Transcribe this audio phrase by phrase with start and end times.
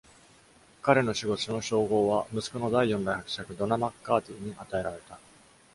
[0.81, 5.19] 彼の死後、その称号は息子の第四代伯爵 Donough MacCarty に与えられた。